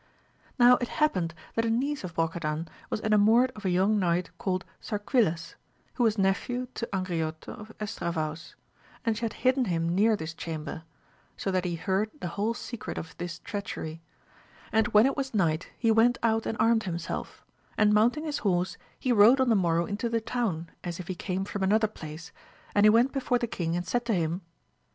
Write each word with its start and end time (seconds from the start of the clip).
Now 0.57 0.77
it 0.77 0.87
happened 0.87 1.35
that 1.53 1.63
a 1.63 1.69
niece 1.69 2.03
of 2.03 2.15
Brocadan 2.15 2.67
was 2.89 3.01
enamoured 3.01 3.51
of 3.55 3.65
a 3.65 3.69
young 3.69 3.99
knight 3.99 4.31
called 4.39 4.65
Sarquiles, 4.81 5.53
who 5.93 6.03
was 6.03 6.17
nephew 6.17 6.65
to 6.73 6.87
Angriote 6.91 7.47
of 7.47 7.71
Estravaus, 7.79 8.55
and 9.05 9.15
she 9.15 9.23
had 9.25 9.33
hidden 9.45 9.65
him 9.65 9.93
near 9.93 10.15
this 10.15 10.33
chamber, 10.33 10.81
so 11.37 11.51
that 11.51 11.65
he 11.65 11.75
heard 11.75 12.09
the 12.19 12.29
whole 12.29 12.55
secret 12.55 12.97
of 12.97 13.15
this 13.19 13.37
treachery; 13.43 14.01
and 14.71 14.87
when 14.87 15.05
it 15.05 15.15
was 15.15 15.35
night 15.35 15.69
he 15.77 15.91
went 15.91 16.17
out 16.23 16.47
and 16.47 16.57
armed 16.59 16.85
himself, 16.85 17.45
and 17.77 17.93
mounting 17.93 18.23
his 18.25 18.39
horse 18.39 18.77
he 18.99 19.11
rode 19.11 19.39
on 19.39 19.49
the 19.49 19.55
morrow 19.55 19.85
into 19.85 20.09
the 20.09 20.19
town 20.19 20.71
as 20.83 20.99
if 20.99 21.07
he 21.09 21.13
came 21.13 21.45
from 21.45 21.61
another 21.61 21.85
place, 21.87 22.31
and 22.73 22.87
he 22.87 22.89
went 22.89 23.11
before 23.13 23.37
the 23.37 23.45
king 23.45 23.75
and 23.75 23.85
said 23.85 24.03
to 24.05 24.15
him. 24.15 24.41